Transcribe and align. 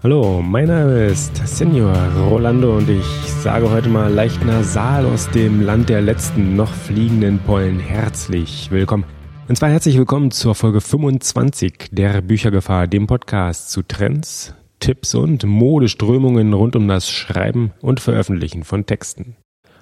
Hallo, 0.00 0.40
mein 0.40 0.68
Name 0.68 1.06
ist 1.06 1.36
Senior 1.44 1.92
Rolando 2.30 2.76
und 2.76 2.88
ich 2.88 3.04
sage 3.42 3.68
heute 3.68 3.88
mal 3.88 4.12
leicht 4.12 4.44
nasal 4.44 5.04
aus 5.04 5.28
dem 5.30 5.60
Land 5.60 5.88
der 5.88 6.00
letzten 6.00 6.54
noch 6.54 6.72
fliegenden 6.72 7.40
Pollen 7.40 7.80
herzlich 7.80 8.70
willkommen. 8.70 9.02
Und 9.48 9.56
zwar 9.56 9.70
herzlich 9.70 9.98
willkommen 9.98 10.30
zur 10.30 10.54
Folge 10.54 10.80
25 10.80 11.88
der 11.90 12.22
Büchergefahr, 12.22 12.86
dem 12.86 13.08
Podcast 13.08 13.72
zu 13.72 13.82
Trends, 13.82 14.54
Tipps 14.78 15.16
und 15.16 15.42
Modeströmungen 15.42 16.52
rund 16.52 16.76
um 16.76 16.86
das 16.86 17.10
Schreiben 17.10 17.72
und 17.80 17.98
Veröffentlichen 17.98 18.62
von 18.62 18.86
Texten. 18.86 19.34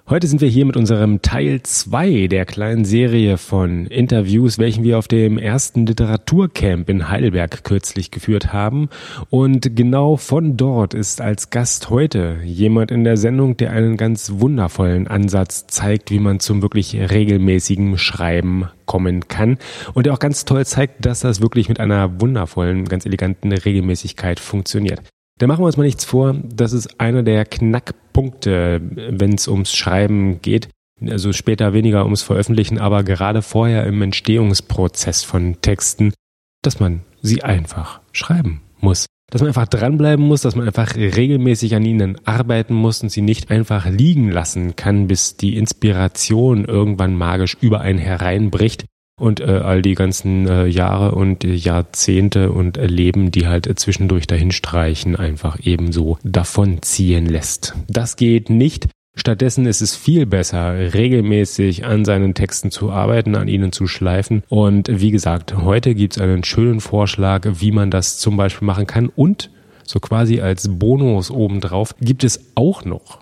Heute 0.09 0.29
sind 0.29 0.41
wir 0.41 0.49
hier 0.49 0.65
mit 0.67 0.77
unserem 0.77 1.21
Teil 1.21 1.65
2 1.65 2.29
der 2.29 2.47
kleinen 2.47 2.85
Serie 2.85 3.39
von 3.39 3.87
Interviews, 3.87 4.57
welchen 4.57 4.85
wir 4.85 4.99
auf 4.99 5.09
dem 5.09 5.37
ersten 5.37 5.85
Literaturcamp 5.85 6.89
in 6.89 7.09
Heidelberg 7.09 7.65
kürzlich 7.65 8.13
geführt 8.13 8.53
haben. 8.53 8.89
Und 9.31 9.75
genau 9.75 10.17
von 10.17 10.57
dort 10.57 10.95
ist 10.95 11.21
als 11.21 11.51
Gast 11.51 11.91
heute 11.91 12.39
jemand 12.45 12.93
in 12.93 13.03
der 13.03 13.17
Sendung, 13.17 13.57
der 13.57 13.73
einen 13.73 13.97
ganz 13.97 14.35
wundervollen 14.37 15.09
Ansatz 15.09 15.67
zeigt, 15.67 16.13
wie 16.13 16.21
man 16.21 16.39
zum 16.39 16.63
wirklich 16.63 16.95
regelmäßigen 16.95 17.99
Schreiben 17.99 18.69
kommen 18.85 19.27
kann. 19.27 19.59
Und 19.93 20.07
der 20.07 20.13
auch 20.13 20.21
ganz 20.21 20.45
toll 20.45 20.65
zeigt, 20.67 21.05
dass 21.05 21.19
das 21.19 21.41
wirklich 21.41 21.69
mit 21.69 21.81
einer 21.81 22.21
wundervollen, 22.21 22.85
ganz 22.85 23.07
eleganten 23.07 23.51
Regelmäßigkeit 23.51 24.39
funktioniert. 24.39 25.03
Da 25.39 25.47
machen 25.47 25.61
wir 25.61 25.67
uns 25.67 25.77
mal 25.77 25.85
nichts 25.85 26.07
vor. 26.07 26.35
Das 26.45 26.73
ist 26.73 26.99
einer 26.99 27.23
der 27.23 27.45
Knackpunkte, 27.45 28.06
wenn 28.17 29.35
es 29.35 29.49
ums 29.49 29.73
Schreiben 29.73 30.41
geht. 30.43 30.69
Also 31.07 31.33
später 31.33 31.75
weniger 31.75 32.05
ums 32.05 32.23
Veröffentlichen, 32.23 32.79
aber 32.79 33.05
gerade 33.05 33.43
vorher 33.43 33.85
im 33.87 34.01
Entstehungsprozess 34.01 35.25
von 35.25 35.61
Texten, 35.61 36.15
dass 36.63 36.81
man 36.81 37.03
sie 37.21 37.43
einfach 37.43 38.01
schreiben 38.13 38.63
muss. 38.81 39.07
Dass 39.31 39.43
man 39.43 39.49
einfach 39.49 39.67
dranbleiben 39.67 40.25
muss, 40.25 40.41
dass 40.41 40.55
man 40.55 40.67
einfach 40.67 40.95
regelmäßig 40.95 41.75
an 41.75 41.85
ihnen 41.85 42.17
arbeiten 42.27 42.75
muss 42.75 43.03
und 43.03 43.11
sie 43.11 43.23
nicht 43.23 43.51
einfach 43.51 43.87
liegen 43.87 44.31
lassen 44.31 44.77
kann, 44.77 45.09
bis 45.09 45.37
die 45.37 45.57
Inspiration 45.57 46.65
irgendwann 46.65 47.17
magisch 47.17 47.57
über 47.61 47.81
einen 47.81 47.99
hereinbricht 47.99 48.87
und 49.19 49.41
äh, 49.41 49.45
all 49.45 49.83
die 49.83 49.95
ganzen 49.95 50.47
äh, 50.47 50.67
Jahre 50.67 51.15
und 51.15 51.45
äh, 51.45 51.55
Jahrzehnte 51.55 52.53
und 52.53 52.77
Leben, 52.77 53.31
die 53.31 53.47
halt 53.47 53.79
zwischendurch 53.79 54.27
dahinstreichen, 54.27 55.17
einfach 55.17 55.59
ebenso 55.63 56.19
davonziehen 56.23 57.27
lässt. 57.27 57.75
Das 57.89 58.17
geht 58.17 58.51
nicht. 58.51 58.89
Stattdessen 59.19 59.65
ist 59.65 59.81
es 59.81 59.97
viel 59.97 60.27
besser, 60.27 60.93
regelmäßig 60.93 61.87
an 61.87 62.05
seinen 62.05 62.35
Texten 62.35 62.71
zu 62.71 62.91
arbeiten, 62.91 63.35
an 63.35 63.49
ihnen 63.49 63.73
zu 63.73 63.87
schleifen. 63.87 64.43
Und 64.51 64.91
wie 64.93 65.11
gesagt, 65.11 65.57
heute 65.57 65.95
gibt's 65.95 66.19
einen 66.19 66.45
schönen 66.45 66.81
Vorschlag, 66.81 67.49
wie 67.61 67.73
man 67.73 67.91
das 67.91 68.19
zum 68.19 68.37
Beispiel 68.37 68.67
machen 68.67 68.87
kann. 68.87 69.09
Und 69.09 69.51
so 69.85 70.01
quasi 70.01 70.43
als 70.43 70.69
Bonus 70.79 71.31
obendrauf 71.31 71.95
gibt 71.99 72.25
es 72.25 72.53
auch 72.57 72.85
noch 72.85 73.21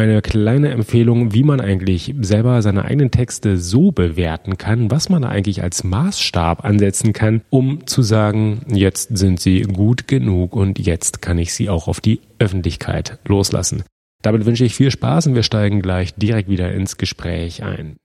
eine 0.00 0.22
kleine 0.22 0.70
Empfehlung, 0.70 1.32
wie 1.32 1.42
man 1.42 1.60
eigentlich 1.60 2.14
selber 2.20 2.62
seine 2.62 2.84
eigenen 2.84 3.10
Texte 3.10 3.56
so 3.56 3.92
bewerten 3.92 4.58
kann, 4.58 4.90
was 4.90 5.08
man 5.08 5.24
eigentlich 5.24 5.62
als 5.62 5.84
Maßstab 5.84 6.64
ansetzen 6.64 7.12
kann, 7.12 7.42
um 7.50 7.86
zu 7.86 8.02
sagen, 8.02 8.62
jetzt 8.68 9.16
sind 9.16 9.40
sie 9.40 9.62
gut 9.62 10.08
genug 10.08 10.56
und 10.56 10.78
jetzt 10.78 11.22
kann 11.22 11.38
ich 11.38 11.54
sie 11.54 11.68
auch 11.68 11.86
auf 11.86 12.00
die 12.00 12.20
Öffentlichkeit 12.38 13.18
loslassen. 13.26 13.84
Damit 14.22 14.46
wünsche 14.46 14.64
ich 14.64 14.74
viel 14.74 14.90
Spaß 14.90 15.28
und 15.28 15.34
wir 15.34 15.42
steigen 15.42 15.82
gleich 15.82 16.14
direkt 16.14 16.48
wieder 16.48 16.72
ins 16.72 16.96
Gespräch 16.96 17.62
ein. 17.62 17.96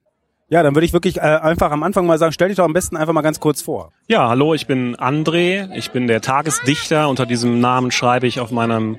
Ja, 0.48 0.62
dann 0.62 0.74
würde 0.76 0.86
ich 0.86 0.92
wirklich 0.92 1.16
äh, 1.16 1.20
einfach 1.20 1.72
am 1.72 1.82
Anfang 1.82 2.06
mal 2.06 2.18
sagen, 2.18 2.32
stell 2.32 2.48
dich 2.48 2.56
doch 2.56 2.64
am 2.64 2.72
besten 2.72 2.96
einfach 2.96 3.12
mal 3.12 3.22
ganz 3.22 3.40
kurz 3.40 3.62
vor. 3.62 3.92
Ja, 4.06 4.28
hallo, 4.28 4.54
ich 4.54 4.66
bin 4.66 4.94
André, 4.96 5.74
ich 5.74 5.90
bin 5.90 6.06
der 6.06 6.20
Tagesdichter. 6.20 7.08
Unter 7.08 7.26
diesem 7.26 7.60
Namen 7.60 7.90
schreibe 7.90 8.28
ich 8.28 8.38
auf 8.38 8.52
meinem 8.52 8.98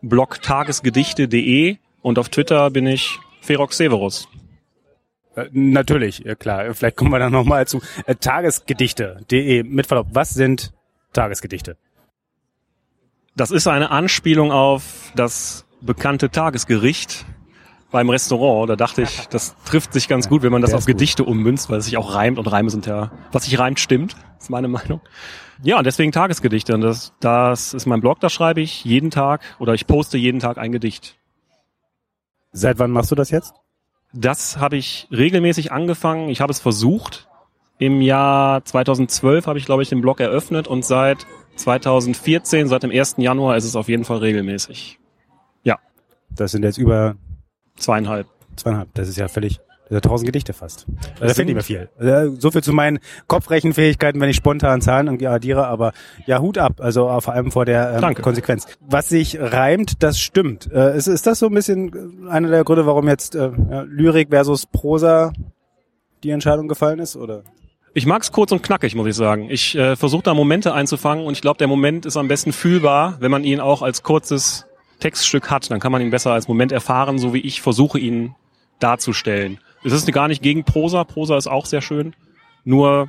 Blog 0.00 0.40
tagesgedichte.de 0.40 1.76
und 2.06 2.20
auf 2.20 2.28
Twitter 2.28 2.70
bin 2.70 2.86
ich 2.86 3.18
Ferox 3.40 3.78
Severus. 3.78 4.28
Äh, 5.34 5.46
natürlich, 5.50 6.20
ja 6.20 6.36
klar. 6.36 6.72
Vielleicht 6.72 6.94
kommen 6.94 7.10
wir 7.10 7.18
dann 7.18 7.32
nochmal 7.32 7.66
zu 7.66 7.82
äh, 8.06 8.14
tagesgedichte.de. 8.14 9.64
Mit 9.64 9.88
Verlaub, 9.88 10.06
was 10.12 10.30
sind 10.30 10.72
Tagesgedichte? 11.12 11.76
Das 13.34 13.50
ist 13.50 13.66
eine 13.66 13.90
Anspielung 13.90 14.52
auf 14.52 15.10
das 15.16 15.66
bekannte 15.80 16.30
Tagesgericht 16.30 17.26
beim 17.90 18.08
Restaurant. 18.08 18.70
Da 18.70 18.76
dachte 18.76 19.02
ich, 19.02 19.26
das 19.30 19.56
trifft 19.64 19.92
sich 19.92 20.06
ganz 20.06 20.28
gut, 20.28 20.44
wenn 20.44 20.52
man 20.52 20.62
das 20.62 20.74
auf 20.74 20.84
Gedichte 20.84 21.24
gut. 21.24 21.32
ummünzt, 21.32 21.70
weil 21.70 21.80
es 21.80 21.86
sich 21.86 21.96
auch 21.96 22.14
reimt 22.14 22.38
und 22.38 22.46
Reime 22.46 22.70
sind 22.70 22.86
ja, 22.86 23.10
was 23.32 23.46
sich 23.46 23.58
reimt, 23.58 23.80
stimmt, 23.80 24.14
ist 24.38 24.48
meine 24.48 24.68
Meinung. 24.68 25.00
Ja, 25.60 25.82
deswegen 25.82 26.12
Tagesgedichte. 26.12 26.72
Und 26.72 26.82
das, 26.82 27.14
das 27.18 27.74
ist 27.74 27.86
mein 27.86 28.00
Blog, 28.00 28.20
da 28.20 28.30
schreibe 28.30 28.60
ich 28.60 28.84
jeden 28.84 29.10
Tag 29.10 29.40
oder 29.58 29.74
ich 29.74 29.88
poste 29.88 30.16
jeden 30.16 30.38
Tag 30.38 30.56
ein 30.56 30.70
Gedicht. 30.70 31.16
Seit 32.52 32.78
wann 32.78 32.90
machst 32.90 33.10
du 33.10 33.14
das 33.14 33.30
jetzt? 33.30 33.54
Das 34.12 34.58
habe 34.58 34.76
ich 34.76 35.08
regelmäßig 35.10 35.72
angefangen. 35.72 36.28
Ich 36.28 36.40
habe 36.40 36.52
es 36.52 36.60
versucht. 36.60 37.28
Im 37.78 38.00
Jahr 38.00 38.64
2012 38.64 39.46
habe 39.46 39.58
ich, 39.58 39.66
glaube 39.66 39.82
ich, 39.82 39.90
den 39.90 40.00
Blog 40.00 40.20
eröffnet 40.20 40.66
und 40.66 40.84
seit 40.84 41.26
2014, 41.56 42.68
seit 42.68 42.82
dem 42.82 42.90
1. 42.90 43.16
Januar 43.18 43.56
ist 43.56 43.64
es 43.64 43.76
auf 43.76 43.88
jeden 43.88 44.04
Fall 44.04 44.18
regelmäßig. 44.18 44.98
Ja. 45.62 45.78
Das 46.30 46.52
sind 46.52 46.62
jetzt 46.62 46.78
über 46.78 47.16
zweieinhalb. 47.76 48.26
Zweieinhalb. 48.56 48.88
Das 48.94 49.08
ist 49.08 49.16
ja 49.16 49.28
völlig 49.28 49.60
das 49.88 49.96
sind 49.96 50.04
tausend 50.04 50.26
Gedichte 50.26 50.52
fast. 50.52 50.86
Also 51.14 51.26
da 51.28 51.34
fehlt 51.34 51.46
nicht 51.46 51.54
mehr 51.54 51.62
viel. 51.62 51.88
Also 51.96 52.34
so 52.40 52.50
viel 52.50 52.62
zu 52.62 52.72
meinen 52.72 52.98
Kopfrechenfähigkeiten, 53.28 54.20
wenn 54.20 54.28
ich 54.28 54.36
spontan 54.36 54.80
Zahlen 54.80 55.06
irgendwie 55.06 55.28
addiere, 55.28 55.68
aber 55.68 55.92
ja, 56.26 56.40
Hut 56.40 56.58
ab, 56.58 56.80
also 56.80 57.20
vor 57.20 57.34
allem 57.34 57.52
vor 57.52 57.64
der 57.64 58.00
ähm, 58.02 58.14
Konsequenz. 58.16 58.66
Was 58.80 59.08
sich 59.08 59.38
reimt, 59.40 60.02
das 60.02 60.18
stimmt. 60.18 60.68
Äh, 60.72 60.96
ist, 60.96 61.06
ist 61.06 61.26
das 61.28 61.38
so 61.38 61.46
ein 61.46 61.54
bisschen 61.54 62.26
einer 62.28 62.48
der 62.48 62.64
Gründe, 62.64 62.84
warum 62.84 63.06
jetzt 63.06 63.36
äh, 63.36 63.50
ja, 63.70 63.82
Lyrik 63.82 64.30
versus 64.30 64.66
Prosa 64.66 65.32
die 66.24 66.30
Entscheidung 66.30 66.66
gefallen 66.66 66.98
ist, 66.98 67.14
oder? 67.14 67.44
Ich 67.94 68.06
mag's 68.06 68.32
kurz 68.32 68.50
und 68.50 68.64
knackig, 68.64 68.96
muss 68.96 69.06
ich 69.06 69.14
sagen. 69.14 69.48
Ich 69.50 69.76
äh, 69.76 69.94
versuche 69.94 70.24
da 70.24 70.34
Momente 70.34 70.74
einzufangen 70.74 71.24
und 71.24 71.34
ich 71.34 71.40
glaube, 71.40 71.58
der 71.58 71.68
Moment 71.68 72.06
ist 72.06 72.16
am 72.16 72.26
besten 72.26 72.52
fühlbar, 72.52 73.16
wenn 73.20 73.30
man 73.30 73.44
ihn 73.44 73.60
auch 73.60 73.82
als 73.82 74.02
kurzes 74.02 74.66
Textstück 74.98 75.48
hat. 75.48 75.70
Dann 75.70 75.78
kann 75.78 75.92
man 75.92 76.02
ihn 76.02 76.10
besser 76.10 76.32
als 76.32 76.48
Moment 76.48 76.72
erfahren, 76.72 77.18
so 77.18 77.32
wie 77.32 77.40
ich 77.40 77.62
versuche, 77.62 78.00
ihn 78.00 78.34
darzustellen. 78.80 79.60
Es 79.84 79.92
ist 79.92 80.10
gar 80.12 80.28
nicht 80.28 80.42
gegen 80.42 80.64
Prosa. 80.64 81.04
Prosa 81.04 81.36
ist 81.36 81.46
auch 81.46 81.66
sehr 81.66 81.80
schön. 81.80 82.14
Nur, 82.64 83.08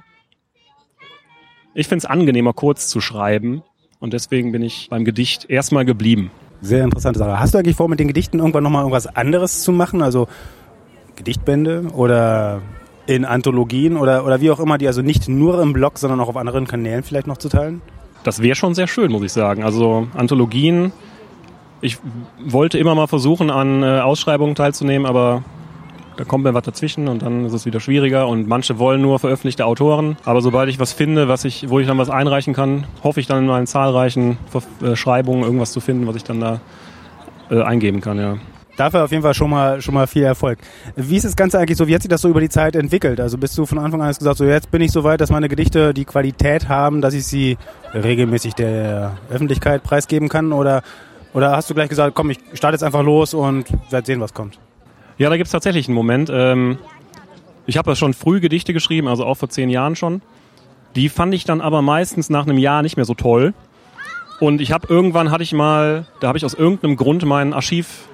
ich 1.73 1.87
finde 1.87 1.99
es 1.99 2.05
angenehmer, 2.05 2.53
kurz 2.53 2.87
zu 2.87 3.01
schreiben. 3.01 3.63
Und 3.99 4.13
deswegen 4.13 4.51
bin 4.51 4.61
ich 4.61 4.87
beim 4.89 5.05
Gedicht 5.05 5.49
erstmal 5.49 5.85
geblieben. 5.85 6.31
Sehr 6.61 6.83
interessante 6.83 7.19
Sache. 7.19 7.39
Hast 7.39 7.53
du 7.53 7.57
eigentlich 7.57 7.75
vor, 7.75 7.89
mit 7.89 7.99
den 7.99 8.07
Gedichten 8.07 8.39
irgendwann 8.39 8.63
nochmal 8.63 8.81
irgendwas 8.81 9.07
anderes 9.07 9.63
zu 9.63 9.71
machen? 9.71 10.01
Also 10.01 10.27
Gedichtbände 11.15 11.87
oder 11.93 12.61
in 13.07 13.25
Anthologien 13.25 13.97
oder, 13.97 14.25
oder 14.25 14.41
wie 14.41 14.51
auch 14.51 14.59
immer, 14.59 14.77
die 14.77 14.87
also 14.87 15.01
nicht 15.01 15.27
nur 15.29 15.61
im 15.61 15.73
Blog, 15.73 15.97
sondern 15.97 16.19
auch 16.19 16.29
auf 16.29 16.37
anderen 16.37 16.67
Kanälen 16.67 17.03
vielleicht 17.03 17.27
noch 17.27 17.37
zu 17.37 17.49
teilen? 17.49 17.81
Das 18.23 18.41
wäre 18.41 18.55
schon 18.55 18.75
sehr 18.75 18.87
schön, 18.87 19.11
muss 19.11 19.23
ich 19.23 19.31
sagen. 19.31 19.63
Also 19.63 20.07
Anthologien, 20.13 20.91
ich 21.81 21.97
wollte 22.43 22.77
immer 22.77 22.95
mal 22.95 23.07
versuchen, 23.07 23.49
an 23.49 23.83
äh, 23.83 23.99
Ausschreibungen 23.99 24.55
teilzunehmen, 24.55 25.07
aber 25.07 25.43
da 26.17 26.23
kommt 26.23 26.43
mir 26.43 26.53
was 26.53 26.63
dazwischen 26.63 27.07
und 27.07 27.21
dann 27.21 27.45
ist 27.45 27.53
es 27.53 27.65
wieder 27.65 27.79
schwieriger 27.79 28.27
und 28.27 28.47
manche 28.47 28.79
wollen 28.79 29.01
nur 29.01 29.19
veröffentlichte 29.19 29.65
Autoren. 29.65 30.17
Aber 30.25 30.41
sobald 30.41 30.67
ich 30.69 30.79
was 30.79 30.91
finde, 30.91 31.27
was 31.27 31.45
ich, 31.45 31.69
wo 31.69 31.79
ich 31.79 31.87
dann 31.87 31.97
was 31.97 32.09
einreichen 32.09 32.53
kann, 32.53 32.85
hoffe 33.03 33.19
ich 33.19 33.27
dann 33.27 33.39
in 33.39 33.45
meinen 33.45 33.67
zahlreichen 33.67 34.37
Schreibungen 34.95 35.43
irgendwas 35.43 35.71
zu 35.71 35.79
finden, 35.79 36.07
was 36.07 36.15
ich 36.15 36.23
dann 36.23 36.39
da 36.39 36.59
äh, 37.49 37.61
eingeben 37.61 38.01
kann, 38.01 38.19
ja. 38.19 38.37
Dafür 38.77 39.03
auf 39.03 39.11
jeden 39.11 39.23
Fall 39.23 39.33
schon 39.33 39.49
mal, 39.49 39.81
schon 39.81 39.95
mal 39.95 40.05
viel 40.05 40.23
Erfolg. 40.23 40.59
Wie 40.95 41.15
ist 41.15 41.25
das 41.25 41.35
Ganze 41.35 41.57
eigentlich 41.57 41.77
so? 41.77 41.87
Wie 41.87 41.95
hat 41.95 42.03
sich 42.03 42.09
das 42.09 42.21
so 42.21 42.29
über 42.29 42.41
die 42.41 42.49
Zeit 42.49 42.75
entwickelt? 42.75 43.19
Also 43.19 43.37
bist 43.39 43.57
du 43.57 43.65
von 43.65 43.79
Anfang 43.79 44.01
an 44.03 44.09
gesagt, 44.09 44.37
so 44.37 44.45
jetzt 44.45 44.69
bin 44.69 44.81
ich 44.81 44.91
so 44.91 45.03
weit, 45.03 45.19
dass 45.19 45.31
meine 45.31 45.49
Gedichte 45.49 45.95
die 45.95 46.05
Qualität 46.05 46.69
haben, 46.69 47.01
dass 47.01 47.15
ich 47.15 47.25
sie 47.25 47.57
regelmäßig 47.95 48.53
der 48.53 49.17
Öffentlichkeit 49.31 49.81
preisgeben 49.81 50.29
kann? 50.29 50.51
Oder, 50.51 50.83
oder 51.33 51.57
hast 51.57 51.71
du 51.71 51.73
gleich 51.73 51.89
gesagt, 51.89 52.13
komm, 52.13 52.29
ich 52.29 52.37
starte 52.53 52.75
jetzt 52.75 52.83
einfach 52.83 53.01
los 53.01 53.33
und 53.33 53.65
werde 53.89 54.05
sehen, 54.05 54.21
was 54.21 54.35
kommt? 54.35 54.59
Ja, 55.17 55.29
da 55.29 55.37
gibt's 55.37 55.51
tatsächlich 55.51 55.87
einen 55.87 55.95
Moment. 55.95 56.29
Ähm, 56.31 56.77
ich 57.65 57.77
habe 57.77 57.91
ja 57.91 57.95
schon 57.95 58.13
früh 58.13 58.39
Gedichte 58.39 58.73
geschrieben, 58.73 59.07
also 59.07 59.25
auch 59.25 59.35
vor 59.35 59.49
zehn 59.49 59.69
Jahren 59.69 59.95
schon. 59.95 60.21
Die 60.95 61.09
fand 61.09 61.33
ich 61.33 61.43
dann 61.43 61.59
aber 61.59 61.81
meistens 61.81 62.29
nach 62.29 62.45
einem 62.45 62.57
Jahr 62.57 62.81
nicht 62.81 62.97
mehr 62.97 63.05
so 63.05 63.13
toll. 63.13 63.53
Und 64.39 64.61
ich 64.61 64.71
habe 64.71 64.87
irgendwann 64.87 65.31
hatte 65.31 65.43
ich 65.43 65.53
mal, 65.53 66.05
da 66.19 66.27
habe 66.27 66.37
ich 66.37 66.45
aus 66.45 66.53
irgendeinem 66.53 66.95
Grund 66.95 67.25
mein 67.25 67.53
Archiv, 67.53 68.07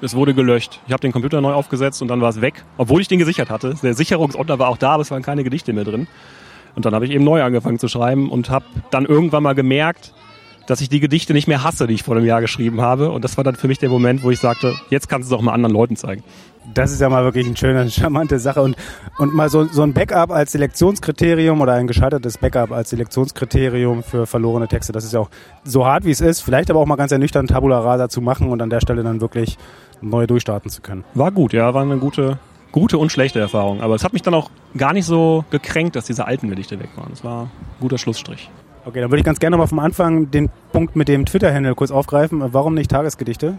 es 0.00 0.14
wurde 0.14 0.34
gelöscht. 0.34 0.80
Ich 0.86 0.92
habe 0.92 1.00
den 1.00 1.12
Computer 1.12 1.40
neu 1.40 1.52
aufgesetzt 1.52 2.00
und 2.02 2.08
dann 2.08 2.20
war 2.20 2.30
es 2.30 2.40
weg, 2.40 2.64
obwohl 2.78 3.00
ich 3.00 3.08
den 3.08 3.18
gesichert 3.18 3.50
hatte. 3.50 3.74
Der 3.82 3.94
Sicherungsordner 3.94 4.58
war 4.58 4.68
auch 4.68 4.78
da, 4.78 4.92
aber 4.92 5.02
es 5.02 5.10
waren 5.10 5.22
keine 5.22 5.44
Gedichte 5.44 5.72
mehr 5.72 5.84
drin. 5.84 6.06
Und 6.74 6.84
dann 6.84 6.94
habe 6.94 7.06
ich 7.06 7.10
eben 7.10 7.24
neu 7.24 7.42
angefangen 7.42 7.78
zu 7.78 7.88
schreiben 7.88 8.30
und 8.30 8.50
habe 8.50 8.64
dann 8.90 9.06
irgendwann 9.06 9.42
mal 9.42 9.54
gemerkt, 9.54 10.12
dass 10.66 10.80
ich 10.80 10.88
die 10.88 11.00
Gedichte 11.00 11.32
nicht 11.32 11.48
mehr 11.48 11.62
hasse, 11.62 11.86
die 11.86 11.94
ich 11.94 12.02
vor 12.02 12.16
einem 12.16 12.26
Jahr 12.26 12.40
geschrieben 12.40 12.80
habe. 12.80 13.10
Und 13.10 13.24
das 13.24 13.36
war 13.36 13.44
dann 13.44 13.56
für 13.56 13.68
mich 13.68 13.78
der 13.78 13.88
Moment, 13.88 14.22
wo 14.22 14.30
ich 14.30 14.40
sagte, 14.40 14.74
jetzt 14.90 15.08
kannst 15.08 15.30
du 15.30 15.34
es 15.34 15.38
auch 15.38 15.42
mal 15.42 15.52
anderen 15.52 15.74
Leuten 15.74 15.96
zeigen. 15.96 16.22
Das 16.74 16.90
ist 16.90 17.00
ja 17.00 17.08
mal 17.08 17.24
wirklich 17.24 17.46
eine 17.46 17.56
schöne, 17.56 17.88
charmante 17.90 18.38
Sache. 18.38 18.60
Und, 18.62 18.76
und 19.18 19.32
mal 19.34 19.48
so, 19.48 19.64
so 19.64 19.82
ein 19.82 19.92
Backup 19.92 20.30
als 20.30 20.52
Selektionskriterium 20.52 21.60
oder 21.60 21.74
ein 21.74 21.86
gescheitertes 21.86 22.38
Backup 22.38 22.72
als 22.72 22.90
Selektionskriterium 22.90 24.02
für 24.02 24.26
verlorene 24.26 24.68
Texte, 24.68 24.92
das 24.92 25.04
ist 25.04 25.12
ja 25.12 25.20
auch 25.20 25.30
so 25.64 25.86
hart 25.86 26.04
wie 26.04 26.10
es 26.10 26.20
ist, 26.20 26.40
vielleicht 26.40 26.70
aber 26.70 26.80
auch 26.80 26.86
mal 26.86 26.96
ganz 26.96 27.12
ernüchternd 27.12 27.50
Tabula 27.50 27.78
Rasa 27.78 28.08
zu 28.08 28.20
machen 28.20 28.48
und 28.48 28.60
an 28.60 28.70
der 28.70 28.80
Stelle 28.80 29.02
dann 29.02 29.20
wirklich 29.20 29.56
neu 30.00 30.26
durchstarten 30.26 30.70
zu 30.70 30.82
können. 30.82 31.04
War 31.14 31.30
gut, 31.30 31.52
ja, 31.52 31.72
war 31.72 31.82
eine 31.82 31.98
gute, 31.98 32.38
gute 32.72 32.98
und 32.98 33.12
schlechte 33.12 33.38
Erfahrung. 33.38 33.80
Aber 33.80 33.94
es 33.94 34.04
hat 34.04 34.12
mich 34.12 34.22
dann 34.22 34.34
auch 34.34 34.50
gar 34.76 34.92
nicht 34.92 35.06
so 35.06 35.44
gekränkt, 35.50 35.96
dass 35.96 36.06
diese 36.06 36.26
alten 36.26 36.50
Gedichte 36.50 36.78
weg 36.80 36.90
waren. 36.96 37.12
Es 37.12 37.24
war 37.24 37.44
ein 37.44 37.50
guter 37.80 37.98
Schlussstrich. 37.98 38.50
Okay, 38.86 39.00
dann 39.00 39.10
würde 39.10 39.18
ich 39.18 39.24
ganz 39.24 39.40
gerne 39.40 39.56
mal 39.56 39.66
vom 39.66 39.80
Anfang 39.80 40.30
den 40.30 40.48
Punkt 40.70 40.94
mit 40.94 41.08
dem 41.08 41.26
Twitter-Handle 41.26 41.74
kurz 41.74 41.90
aufgreifen. 41.90 42.40
Warum 42.54 42.74
nicht 42.74 42.88
Tagesgedichte? 42.88 43.56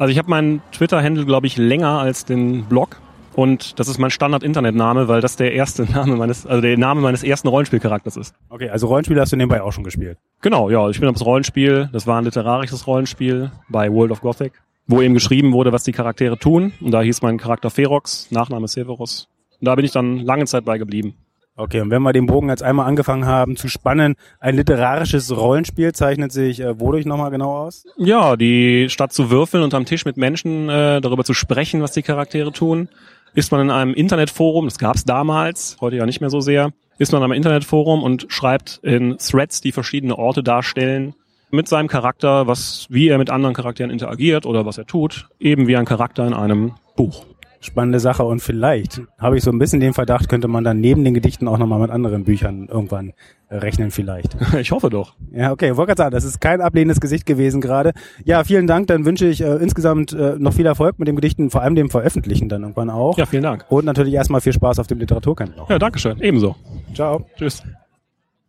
Also 0.00 0.10
ich 0.10 0.18
habe 0.18 0.28
meinen 0.28 0.62
Twitter-Handle, 0.72 1.24
glaube 1.26 1.46
ich, 1.46 1.56
länger 1.56 2.00
als 2.00 2.24
den 2.24 2.64
Blog. 2.64 3.00
Und 3.36 3.78
das 3.78 3.86
ist 3.86 3.98
mein 3.98 4.10
Standard-Internetname, 4.10 5.06
weil 5.06 5.20
das 5.20 5.36
der 5.36 5.52
erste 5.52 5.84
Name 5.92 6.16
meines, 6.16 6.44
also 6.44 6.60
der 6.60 6.76
Name 6.76 7.00
meines 7.00 7.22
ersten 7.22 7.46
Rollenspielcharakters 7.46 8.16
ist. 8.16 8.34
Okay, 8.48 8.68
also 8.68 8.88
Rollenspiel 8.88 9.20
hast 9.20 9.30
du 9.30 9.36
nebenbei 9.36 9.62
auch 9.62 9.70
schon 9.70 9.84
gespielt. 9.84 10.18
Genau, 10.40 10.70
ja. 10.70 10.88
Ich 10.88 10.96
spiele 10.96 11.12
das 11.12 11.24
Rollenspiel. 11.24 11.88
Das 11.92 12.08
war 12.08 12.18
ein 12.20 12.24
literarisches 12.24 12.88
Rollenspiel 12.88 13.52
bei 13.68 13.92
World 13.92 14.10
of 14.10 14.22
Gothic, 14.22 14.54
wo 14.88 15.00
eben 15.00 15.14
geschrieben 15.14 15.52
wurde, 15.52 15.70
was 15.70 15.84
die 15.84 15.92
Charaktere 15.92 16.36
tun. 16.36 16.72
Und 16.80 16.90
da 16.90 17.00
hieß 17.00 17.22
mein 17.22 17.38
Charakter 17.38 17.70
Ferox, 17.70 18.28
Nachname 18.32 18.66
Severus. 18.66 19.28
Und 19.60 19.66
da 19.66 19.76
bin 19.76 19.84
ich 19.84 19.92
dann 19.92 20.18
lange 20.18 20.46
Zeit 20.46 20.64
bei 20.64 20.78
geblieben. 20.78 21.14
Okay, 21.58 21.80
und 21.80 21.90
wenn 21.90 22.02
wir 22.02 22.12
den 22.12 22.26
Bogen 22.26 22.48
jetzt 22.50 22.62
einmal 22.62 22.86
angefangen 22.86 23.26
haben 23.26 23.56
zu 23.56 23.66
spannen, 23.66 24.14
ein 24.38 24.54
literarisches 24.54 25.36
Rollenspiel 25.36 25.92
zeichnet 25.92 26.30
sich 26.30 26.60
äh, 26.60 26.78
wodurch 26.78 27.04
nochmal 27.04 27.32
genau 27.32 27.64
aus? 27.64 27.84
Ja, 27.96 28.36
die 28.36 28.88
statt 28.88 29.12
zu 29.12 29.28
würfeln 29.32 29.64
und 29.64 29.74
am 29.74 29.84
Tisch 29.84 30.04
mit 30.04 30.16
Menschen 30.16 30.68
äh, 30.68 31.00
darüber 31.00 31.24
zu 31.24 31.34
sprechen, 31.34 31.82
was 31.82 31.90
die 31.90 32.02
Charaktere 32.02 32.52
tun, 32.52 32.88
ist 33.34 33.50
man 33.50 33.60
in 33.60 33.70
einem 33.72 33.92
Internetforum, 33.92 34.66
das 34.66 34.78
gab 34.78 34.94
es 34.94 35.04
damals, 35.04 35.76
heute 35.80 35.96
ja 35.96 36.06
nicht 36.06 36.20
mehr 36.20 36.30
so 36.30 36.38
sehr, 36.38 36.70
ist 36.98 37.10
man 37.10 37.22
in 37.22 37.24
einem 37.24 37.32
Internetforum 37.32 38.04
und 38.04 38.26
schreibt 38.28 38.78
in 38.84 39.18
Threads, 39.18 39.60
die 39.60 39.72
verschiedene 39.72 40.16
Orte 40.16 40.44
darstellen, 40.44 41.16
mit 41.50 41.66
seinem 41.66 41.88
Charakter, 41.88 42.46
was, 42.46 42.86
wie 42.88 43.08
er 43.08 43.18
mit 43.18 43.30
anderen 43.30 43.56
Charakteren 43.56 43.90
interagiert 43.90 44.46
oder 44.46 44.64
was 44.64 44.78
er 44.78 44.86
tut, 44.86 45.28
eben 45.40 45.66
wie 45.66 45.76
ein 45.76 45.86
Charakter 45.86 46.24
in 46.24 46.34
einem 46.34 46.74
Buch 46.94 47.24
spannende 47.60 48.00
Sache 48.00 48.24
und 48.24 48.40
vielleicht 48.40 49.02
habe 49.18 49.36
ich 49.36 49.42
so 49.42 49.50
ein 49.50 49.58
bisschen 49.58 49.80
den 49.80 49.94
Verdacht, 49.94 50.28
könnte 50.28 50.48
man 50.48 50.64
dann 50.64 50.80
neben 50.80 51.04
den 51.04 51.14
Gedichten 51.14 51.48
auch 51.48 51.58
nochmal 51.58 51.80
mit 51.80 51.90
anderen 51.90 52.24
Büchern 52.24 52.68
irgendwann 52.70 53.12
äh, 53.48 53.56
rechnen 53.56 53.90
vielleicht. 53.90 54.36
Ich 54.58 54.72
hoffe 54.72 54.90
doch. 54.90 55.14
Ja, 55.32 55.52
okay, 55.52 55.76
wollte 55.76 55.90
gerade 55.90 56.02
sagen, 56.02 56.12
das 56.12 56.24
ist 56.24 56.40
kein 56.40 56.60
ablehnendes 56.60 57.00
Gesicht 57.00 57.26
gewesen 57.26 57.60
gerade. 57.60 57.92
Ja, 58.24 58.44
vielen 58.44 58.66
Dank, 58.66 58.86
dann 58.88 59.04
wünsche 59.04 59.26
ich 59.26 59.40
äh, 59.40 59.56
insgesamt 59.56 60.12
äh, 60.12 60.36
noch 60.38 60.52
viel 60.54 60.66
Erfolg 60.66 60.98
mit 60.98 61.08
dem 61.08 61.16
Gedichten, 61.16 61.50
vor 61.50 61.62
allem 61.62 61.74
dem 61.74 61.90
Veröffentlichen 61.90 62.48
dann 62.48 62.62
irgendwann 62.62 62.90
auch. 62.90 63.16
Ja, 63.18 63.26
vielen 63.26 63.42
Dank. 63.42 63.66
Und 63.68 63.84
natürlich 63.84 64.14
erstmal 64.14 64.40
viel 64.40 64.52
Spaß 64.52 64.78
auf 64.78 64.86
dem 64.86 64.98
Literaturcamp 64.98 65.56
noch. 65.56 65.70
Ja, 65.70 65.78
danke 65.78 65.98
schön. 65.98 66.20
Ebenso. 66.20 66.56
Ciao. 66.94 67.26
Tschüss. 67.36 67.62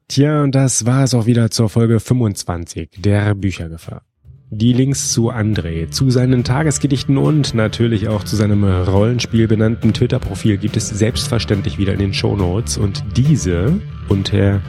Tja, 0.08 0.42
und 0.42 0.56
das 0.56 0.88
war 0.88 1.04
es 1.04 1.14
auch 1.14 1.28
wieder 1.28 1.52
zur 1.52 1.70
Folge 1.70 2.00
25 2.00 2.90
der 2.98 3.36
Büchergefahr. 3.36 4.02
Die 4.52 4.74
Links 4.74 5.12
zu 5.12 5.32
André, 5.32 5.92
zu 5.92 6.10
seinen 6.10 6.44
Tagesgedichten 6.44 7.20
und 7.20 7.54
natürlich 7.54 8.08
auch 8.08 8.24
zu 8.24 8.36
seinem 8.36 8.64
Rollenspiel 8.64 9.48
benannten 9.48 9.94
Twitter-Profil 9.94 10.58
gibt 10.58 10.76
es 10.76 10.90
selbstverständlich 10.90 11.78
wieder 11.78 11.94
in 11.94 12.00
den 12.00 12.16
Show 12.16 12.36
Notes 12.36 12.76
und 12.80 13.04
diese 13.16 13.80
unter 14.08 14.60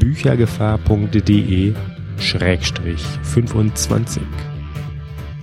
büchergefahr.de 0.00 1.74
Schrägstrich 2.18 3.04
25. 3.22 4.20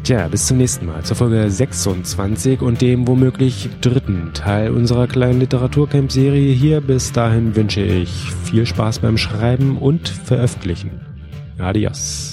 Tja, 0.04 0.28
bis 0.28 0.48
zum 0.48 0.58
nächsten 0.58 0.88
Mal 0.88 1.04
zur 1.04 1.16
Folge 1.16 1.50
26 1.50 2.62
und 2.62 2.82
dem 2.82 3.08
womöglich 3.08 3.70
dritten 3.80 4.32
Teil 4.34 4.72
unserer 4.72 5.08
kleinen 5.08 5.40
Literaturcamp-Serie 5.40 6.52
hier. 6.52 6.82
Bis 6.82 7.14
dahin 7.14 7.56
wünsche 7.56 7.82
ich 7.82 8.10
viel 8.44 8.66
Spaß 8.66 9.00
beim 9.00 9.18
Schreiben 9.18 9.78
und 9.78 10.10
Veröffentlichen. 10.10 11.00
Adios. 11.58 12.31